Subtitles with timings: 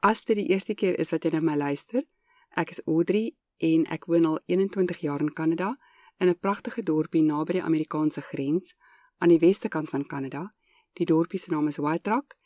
[0.00, 2.04] As dit die eerste keer is wat jy na my luister,
[2.54, 5.74] ek is Audrey en ek woon al 21 jaar in Kanada
[6.22, 8.74] in 'n pragtige dorpie naby die Amerikaanse grens
[9.18, 10.50] aan die weste kant van Kanada.
[10.94, 12.36] Die dorpie se naam is White Rock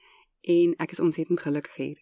[0.41, 1.99] en ek is ontsettend gelukkig hier.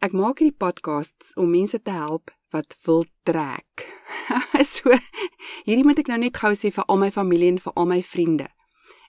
[0.00, 3.88] Ek maak hierdie podcasts om mense te help wat wil trek.
[4.74, 4.92] so
[5.64, 8.02] hierdie moet ek nou net gou sê vir al my familie en vir al my
[8.02, 8.55] vriende.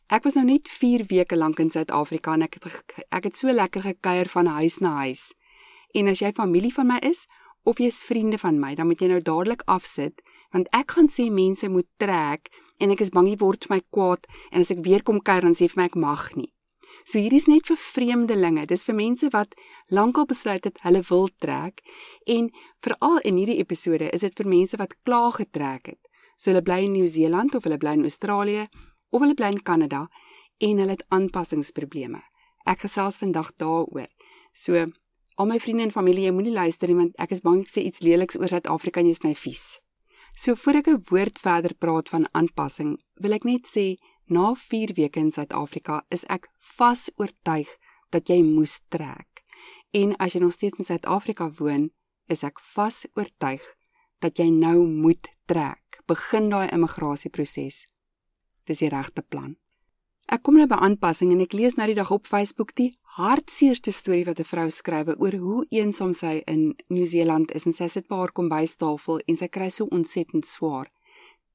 [0.08, 3.52] Ek was nou net 4 weke lank in Suid-Afrika en ek het ek het so
[3.52, 5.34] lekker gekuier van huis na huis.
[5.92, 7.26] En as jy familie van my is
[7.68, 10.24] of jy's vriende van my, dan moet jy nou dadelik afsit
[10.56, 12.48] want ek gaan sê mense moet trek
[12.80, 15.60] en ek is bang jy word my kwaad en as ek weer kom kuier dan
[15.60, 16.54] sê vir my ek mag nie.
[17.04, 18.64] So hier is net vir vreemdelinge.
[18.72, 19.60] Dis vir mense wat
[19.92, 21.84] lankal besluit het hulle wil trek
[22.24, 22.48] en
[22.80, 26.04] veral in hierdie episode is dit vir mense wat klaar getrek het.
[26.40, 28.70] So hulle bly in Nieu-Seeland of hulle bly in Australië
[29.10, 30.08] of hulle bly in Kanada
[30.58, 32.22] en hulle het aanpassingsprobleme.
[32.68, 34.10] Ek gesels vandag daaroor.
[34.54, 34.86] So
[35.38, 37.84] al my vriende en familie, jy moenie luister nie want ek is bang ek sê
[37.86, 39.66] iets leliks oor Suid-Afrika en jy is my vies.
[40.36, 43.96] So voor ek 'n woord verder praat van aanpassing, wil ek net sê
[44.30, 47.70] na 4 weke in Suid-Afrika is ek vas oortuig
[48.12, 49.44] dat jy moes trek.
[49.94, 51.92] En as jy nog steeds in Suid-Afrika woon,
[52.28, 53.62] is ek vas oortuig
[54.20, 56.02] dat jy nou moet trek.
[56.08, 57.86] Begin daai immigrasieproses
[58.68, 59.56] dis die regte plan.
[60.28, 63.94] Ek kom nou by aanpassing en ek lees nou die dag op Facebook die hartseerste
[63.96, 68.08] storie wat 'n vrou skrywe oor hoe eensaam sy in Nieu-Seeland is en sy sit
[68.08, 70.92] by haar kombuistafel en sy kry so ontsettend swaar.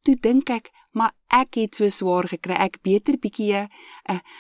[0.02, 3.68] Toe dink ek, maar ek het so swaar gekry, ek beter bietjie 'n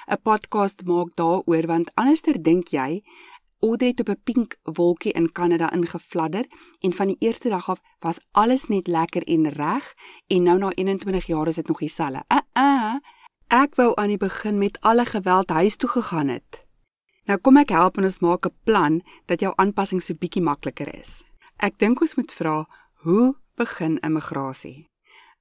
[0.08, 3.02] 'n podcast maak daaroor want anderster dink jy
[3.62, 6.46] Audrey het op 'n pink wolkie in Kanada ingefladder
[6.80, 9.94] en van die eerste dag af was alles net lekker en reg
[10.26, 12.24] en nou na 21 jaar is dit nog dieselfde.
[12.28, 12.94] Uh uh.
[13.46, 16.66] Ek wou aan die begin met alle geweld huis toe gegaan het.
[17.24, 20.94] Nou kom ek help en ons maak 'n plan dat jou aanpassing so bietjie makliker
[21.00, 21.22] is.
[21.56, 24.88] Ek dink ons moet vra, hoe begin immigrasie?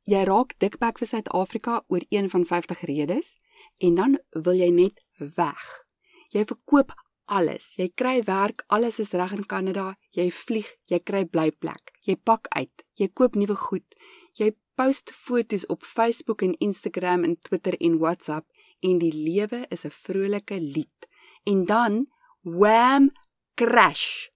[0.04, 3.36] Jy raak dikbek vir Suid-Afrika oor een van 50 redes
[3.78, 5.04] en dan wil jy net
[5.36, 5.86] weg.
[6.30, 6.94] Jy verkoop
[7.32, 7.74] alles.
[7.80, 9.96] Jy kry werk, alles is reg in Kanada.
[10.16, 11.94] Jy vlieg, jy kry blyplek.
[12.08, 13.98] Jy pak uit, jy koop nuwe goed.
[14.40, 18.48] Jy post foto's op Facebook en Instagram en Twitter en WhatsApp
[18.82, 21.08] en die lewe is 'n vrolike lied.
[21.44, 22.08] En dan
[22.42, 23.12] wham
[23.56, 24.30] crash.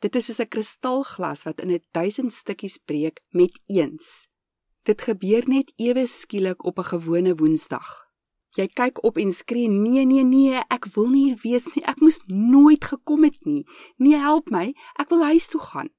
[0.00, 4.26] Dit is soos 'n kristalglas wat in 'n duisend stukkies breek met eens.
[4.82, 8.09] Dit gebeur net ewe skielik op 'n gewone Woensdag.
[8.58, 11.84] Jy kyk op en skree: "Nee, nee, nee, ek wil nie hier wees nie.
[11.84, 13.64] Ek moes nooit gekom het nie.
[13.96, 14.74] Nee, help my.
[14.98, 15.90] Ek wil huis toe gaan."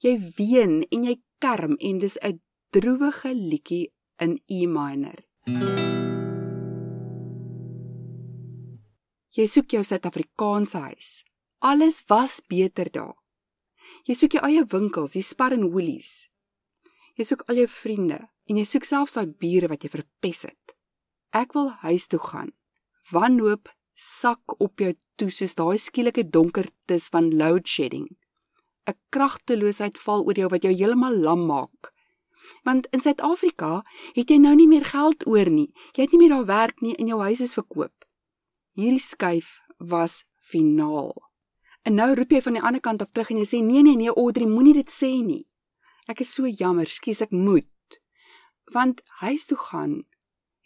[0.00, 5.24] Jy ween en jy kerm en dis 'n droewige liedjie in E minor.
[9.36, 11.24] Jy soek jou Suid-Afrikaanse huis.
[11.58, 13.16] Alles was beter daar.
[14.04, 16.28] Jy soek jou eie winkels, die Spar en Woolies.
[17.16, 20.75] Jy soek al jou vriende en jy soek selfs daai bure wat jy verpes het.
[21.36, 22.54] Ek wil huis toe gaan.
[23.12, 28.06] Wanhoop sak op jou toe soos daai skielike donkertes van load shedding.
[28.88, 31.92] 'n Kragteloosheid val oor jou wat jou heeltemal lam maak.
[32.64, 35.68] Want in Suid-Afrika het jy nou nie meer geld oor nie.
[35.92, 38.06] Jy het nie meer daar werk nie en jou huis is verkoop.
[38.72, 41.12] Hierdie skuif was finaal.
[41.82, 43.96] En nou roep jy van die ander kant af terug en jy sê nee nee
[43.96, 45.44] nee Audrey moenie dit sê nie.
[46.08, 48.00] Ek is so jammer, skus ek moet.
[48.72, 50.04] Want huis toe gaan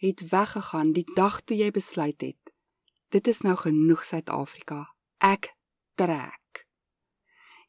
[0.01, 2.53] het weggegaan die dag toe jy besluit het.
[3.13, 4.87] Dit is nou genoeg Suid-Afrika.
[5.21, 5.51] Ek
[5.99, 6.65] trek.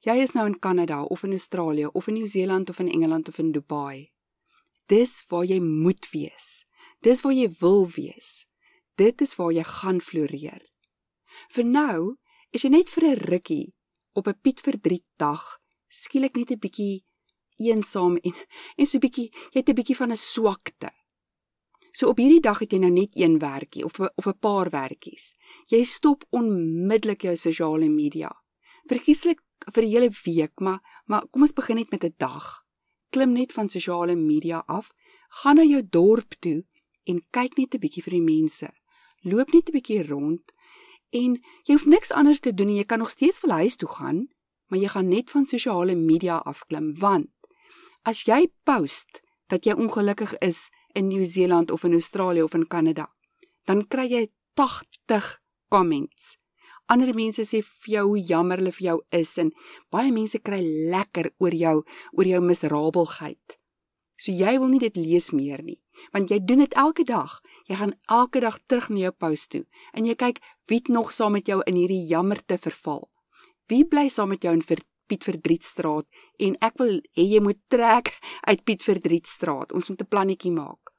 [0.02, 3.38] Jy is nou in Kanada of in Australië of in Nieu-Seeland of in Engeland of
[3.38, 4.12] in Dubai.
[4.88, 6.64] Dis waar jy moet wees.
[7.04, 8.46] Dis waar jy wil wees.
[8.96, 10.64] Dit is waar jy gaan floreer.
[11.52, 12.16] Vir nou
[12.50, 13.74] is jy net vir 'n rukkie
[14.12, 17.04] op 'n Piet verdriet dag, skielik net 'n bietjie
[17.58, 18.34] eensaam en
[18.78, 21.01] en so 'n bietjie jy het 'n bietjie van 'n swakte.
[21.92, 25.34] So op hierdie dag het jy nou net een werkie of of 'n paar werkies.
[25.66, 28.30] Jy stop onmiddellik jou sosiale media.
[28.88, 29.40] Verkieslik
[29.72, 32.64] vir 'n hele week, maar maar kom ons begin net met 'n dag.
[33.10, 34.92] Klim net van sosiale media af,
[35.28, 36.64] gaan na jou dorp toe
[37.04, 38.72] en kyk net 'n bietjie vir die mense.
[39.22, 40.42] Loop net 'n bietjie rond
[41.10, 42.76] en jy hoef niks anders te doen nie.
[42.76, 44.28] Jy kan nog steeds vir huis toe gaan,
[44.66, 47.28] maar jy gaan net van sosiale media afklim want
[48.02, 49.20] as jy post
[49.52, 53.08] dat jy ongelukkig is in Nieu-Seeland of in Australië of in Kanada,
[53.64, 56.36] dan kry jy 80 comments.
[56.90, 59.52] Ander mense sê vir jou hoe jammer hulle vir jou is en
[59.94, 60.60] baie mense kry
[60.92, 61.76] lekker oor jou
[62.12, 63.56] oor jou miserabelheid.
[64.18, 65.78] So jy wil nie dit lees meer nie,
[66.12, 67.40] want jy doen dit elke dag.
[67.66, 69.64] Jy gaan elke dag terug na jou post toe
[69.96, 73.08] en jy kyk wie nog saam met jou in hierdie jammerte verval.
[73.70, 76.08] Wie bly saam met jou in Ver Piet Verdrietstraat
[76.40, 78.14] en ek wil hê jy moet trek
[78.48, 79.76] uit Piet Verdrietstraat.
[79.76, 80.96] Ons moet 'n plannetjie maak.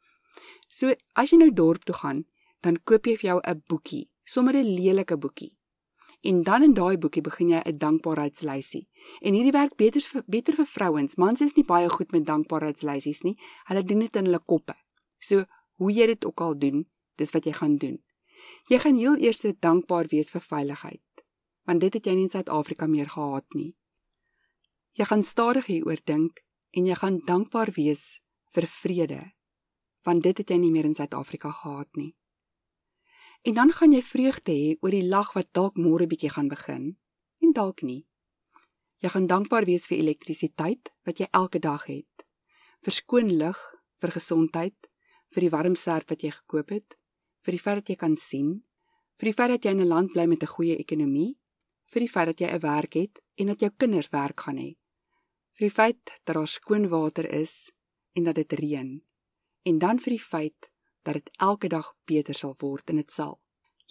[0.70, 2.24] So as jy nou dorp toe gaan,
[2.62, 5.58] dan koop jy vir jou 'n boekie, sommer 'n lelike boekie.
[6.22, 8.88] En dan in daai boekie begin jy 'n dankbaarheidslysie.
[9.22, 11.16] En hierdie werk beter vir beter vir vrouens.
[11.16, 13.38] Mans is nie baie goed met dankbaarheidslysies nie.
[13.66, 14.76] Hulle doen dit in hulle koppe.
[15.20, 15.46] So
[15.76, 16.86] hoe jy dit ook al doen,
[17.16, 18.04] dis wat jy gaan doen.
[18.70, 21.24] Jy gaan heel eers dankbaar wees vir veiligheid,
[21.66, 23.76] want dit het jy nie in Suid-Afrika meer gehad nie.
[24.94, 26.44] Jy gaan stadig hieroor dink
[26.78, 28.20] en jy gaan dankbaar wees
[28.54, 29.22] vir vrede,
[30.06, 32.12] want dit het jy nie meer in Suid-Afrika gehad nie.
[33.42, 36.92] En dan gaan jy vreugde hê oor die lag wat dalk môre bietjie gaan begin
[37.42, 38.04] en dalk nie.
[39.02, 42.28] Jy gaan dankbaar wees vir elektrisiteit wat jy elke dag het.
[42.86, 43.58] Vir skoon lug,
[43.98, 44.78] vir gesondheid,
[45.34, 46.96] vir die warm serp wat jy gekoop het,
[47.42, 48.62] vir die feit dat jy kan sien,
[49.18, 51.34] vir die feit dat jy in 'n land bly met 'n goeie ekonomie,
[51.90, 54.83] vir die feit dat jy 'n werk het en dat jou kinders werk gaan hê.
[55.54, 57.72] Vir die feit dat daar skoon water is
[58.18, 59.04] en dat dit reën.
[59.64, 60.70] En dan vir die feit
[61.06, 63.38] dat dit elke dag beter sal word en dit sal.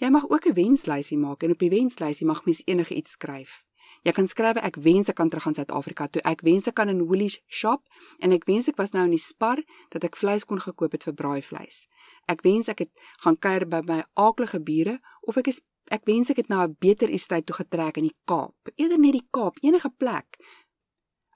[0.03, 3.64] Jy mag ook 'n wenslysie maak en op die wenslysie mag mens enige iets skryf.
[4.03, 6.23] Jy kan skryf ek wens ek kan terug aan Suid-Afrika toe.
[6.23, 7.82] Ek wens ek kan in Woolies shop
[8.19, 9.62] en ek wens ek was nou in die spar
[9.94, 11.87] dat ek vleis kon gekoop het vir braaivleis.
[12.26, 12.91] Ek wens ek het
[13.23, 16.76] gaan kuier by my aaklige bure of ek is ek wens ek het na 'n
[16.81, 18.55] beter estate toe getrek in die Kaap.
[18.76, 20.38] Eerder net die Kaap, enige plek.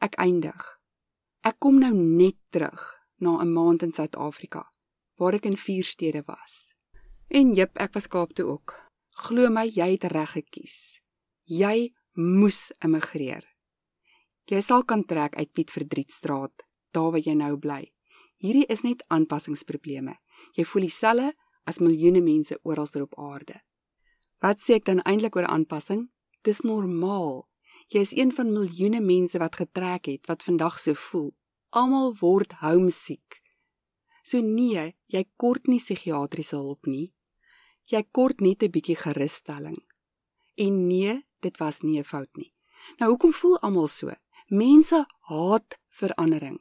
[0.06, 0.62] Ek eindig.
[1.42, 2.82] Ek kom nou net terug
[3.18, 4.62] na 'n maand in Suid-Afrika
[5.18, 6.74] waar ek in vier stede was.
[7.28, 8.74] En jep, ek was Kaap toe ook.
[9.26, 11.00] Glo my, jy het reg gekies.
[11.44, 13.44] Jy moes immigreer.
[14.46, 16.62] Jy sal kan trek uit Piet Verdrietstraat,
[16.92, 17.92] daar waar jy nou bly.
[18.36, 20.14] Hierdie is net aanpassingsprobleme.
[20.54, 21.32] Jy voel dieselfde
[21.66, 23.60] as miljoene mense oral op aarde.
[24.38, 26.10] Wat sê ek dan eintlik oor aanpassing?
[26.44, 27.48] Dis normaal.
[27.86, 31.30] Jy is een van miljoene mense wat getrek het wat vandag so voel.
[31.70, 33.42] Almal word homesick.
[34.26, 37.12] So nee, jy kort nie psigiatriese hulp nie.
[37.86, 39.78] Jy kort net 'n bietjie gerusstelling.
[40.56, 42.52] En nee, dit was nie 'n fout nie.
[42.98, 44.10] Nou hoekom voel almal so?
[44.48, 46.58] Mense haat verandering.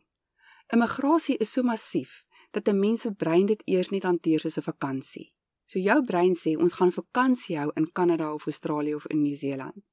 [0.73, 4.61] Immigrasie is so massief dat 'n mens se brein dit eers net hanteer soos 'n
[4.71, 5.33] vakansie.
[5.65, 9.83] So jou brein sê ons gaan vakansie hou in Kanada of Australië of in Nieu-Seeland.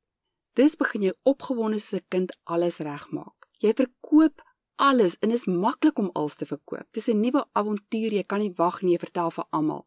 [0.54, 3.48] Dis begin jy opgewonde soos 'n kind alles regmaak.
[3.60, 4.42] Jy verkoop
[4.76, 6.86] alles en is maklik om alles te verkoop.
[6.92, 9.86] Dis 'n nuwe avontuur, jy kan nie wag nie, jy vertel vir almal.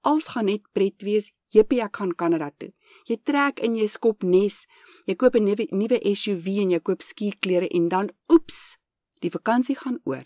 [0.00, 1.32] Alles gaan net pret wees.
[1.48, 2.72] Jippie, ek gaan Kanada toe.
[3.08, 4.66] Jy trek in jou skopnes.
[5.06, 8.78] Jy koop 'n nuwe SUV en jy koop skieklere en dan oeps,
[9.20, 10.24] die vakansie gaan oor.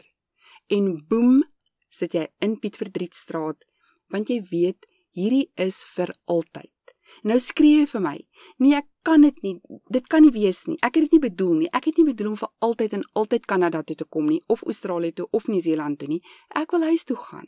[0.69, 1.43] En boem,
[1.91, 3.65] sit jy in Piet Verdrietstraat
[4.13, 4.87] want jy weet
[5.17, 6.74] hierdie is vir altyd.
[7.23, 8.15] Nou skree jy vir my.
[8.59, 9.55] Nee, ek kan dit nie.
[9.93, 10.77] Dit kan nie wees nie.
[10.83, 11.71] Ek het dit nie bedoel nie.
[11.73, 14.65] Ek het nie bedoel om vir altyd en altyd Kanada toe te kom nie of
[14.67, 16.21] Australië toe of Nieu-Seeland toe nie.
[16.55, 17.47] Ek wil huis toe gaan.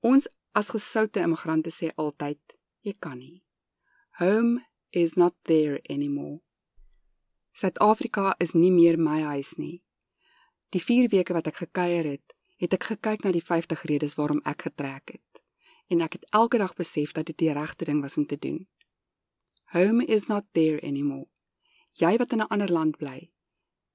[0.00, 2.40] Ons as gesoute immigrante sê altyd,
[2.84, 3.42] jy kan nie.
[4.20, 4.60] Home
[4.90, 6.42] is not there anymore.
[7.56, 9.82] Suid-Afrika is nie meer my huis nie.
[10.72, 14.40] Die 4 weke wat ek gekuier het, het ek gekyk na die 50 redes waarom
[14.48, 15.32] ek getrek het
[15.92, 18.66] en ek het elke dag besef dat dit die regte ding was om te doen.
[19.72, 21.28] Home is not there anymore.
[21.96, 23.30] Jy wat in 'n ander land bly,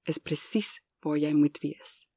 [0.05, 2.07] is presies waar jy moet wees.